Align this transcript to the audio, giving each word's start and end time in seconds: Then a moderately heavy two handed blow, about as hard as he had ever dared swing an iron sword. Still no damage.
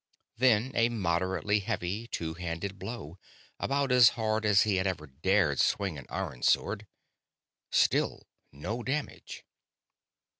Then 0.35 0.71
a 0.73 0.89
moderately 0.89 1.59
heavy 1.59 2.07
two 2.07 2.33
handed 2.33 2.79
blow, 2.79 3.19
about 3.59 3.91
as 3.91 4.09
hard 4.17 4.47
as 4.47 4.63
he 4.63 4.77
had 4.77 4.87
ever 4.87 5.05
dared 5.05 5.59
swing 5.59 5.95
an 5.99 6.07
iron 6.09 6.41
sword. 6.41 6.87
Still 7.71 8.25
no 8.51 8.81
damage. 8.81 9.45